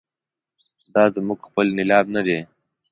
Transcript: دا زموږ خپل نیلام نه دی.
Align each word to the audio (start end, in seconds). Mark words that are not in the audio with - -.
دا 0.93 1.03
زموږ 1.15 1.39
خپل 1.47 1.67
نیلام 1.77 2.05
نه 2.15 2.21
دی. 2.27 2.39